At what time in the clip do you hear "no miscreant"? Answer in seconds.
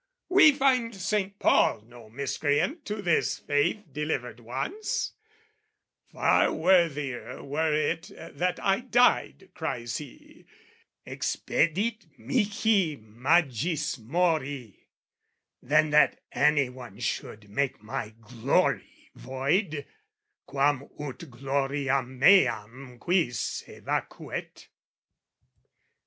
1.81-2.85